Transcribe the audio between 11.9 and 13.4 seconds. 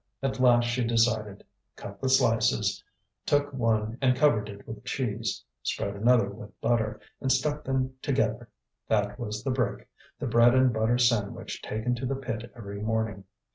to the pit every morning.